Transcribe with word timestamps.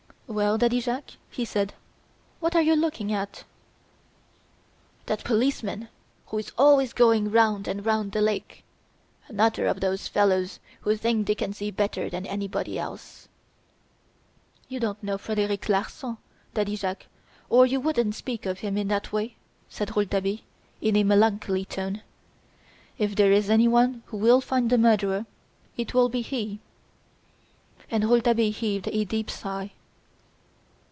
"Well, 0.33 0.57
Daddy 0.57 0.79
Jacques," 0.79 1.17
he 1.29 1.43
said, 1.43 1.73
"what 2.39 2.55
are 2.55 2.61
you 2.61 2.73
looking 2.73 3.11
at?" 3.11 3.43
"That 5.07 5.25
policeman 5.25 5.89
who 6.27 6.37
is 6.37 6.53
always 6.57 6.93
going 6.93 7.31
round 7.31 7.67
and 7.67 7.85
round 7.85 8.13
the 8.13 8.21
lake. 8.21 8.63
Another 9.27 9.65
of 9.67 9.81
those 9.81 10.07
fellows 10.07 10.59
who 10.83 10.95
think 10.95 11.27
they 11.27 11.35
can 11.35 11.51
see 11.51 11.69
better 11.69 12.09
than 12.09 12.25
anybody 12.25 12.79
else!" 12.79 13.27
"You 14.69 14.79
don't 14.79 15.03
know 15.03 15.17
Frederic 15.17 15.67
Larsan, 15.67 16.15
Daddy 16.53 16.77
Jacques, 16.77 17.07
or 17.49 17.65
you 17.65 17.81
wouldn't 17.81 18.15
speak 18.15 18.45
of 18.45 18.59
him 18.59 18.77
in 18.77 18.87
that 18.87 19.11
way," 19.11 19.35
said 19.67 19.89
Rouletabille 19.97 20.39
in 20.79 20.95
a 20.95 21.03
melancholy 21.03 21.65
tone. 21.65 22.03
"If 22.97 23.17
there 23.17 23.33
is 23.33 23.49
anyone 23.49 24.03
who 24.05 24.15
will 24.15 24.39
find 24.39 24.69
the 24.69 24.77
murderer, 24.77 25.25
it 25.75 25.93
will 25.93 26.07
be 26.07 26.21
he." 26.21 26.61
And 27.89 28.05
Rouletabille 28.05 28.53
heaved 28.53 28.87
a 28.87 29.03
deep 29.03 29.29
sigh. 29.29 29.73